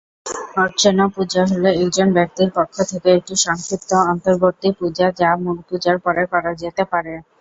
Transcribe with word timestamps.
অর্চনা 0.57 1.05
পূজা 1.15 1.41
হল 1.45 1.63
একজন 1.77 2.07
ব্যক্তির 2.17 2.49
পক্ষ 2.57 2.75
থেকে 2.91 3.09
একটি 3.13 3.35
সংক্ষিপ্ত 3.45 3.89
অন্তর্বর্তী 4.05 4.69
পূজা 4.79 5.07
যা 5.19 5.29
মূল 5.41 5.57
পূজার 5.67 5.97
পরে 6.05 6.23
করা 6.31 6.51
যেতে 6.61 6.83
পারে। 6.91 7.13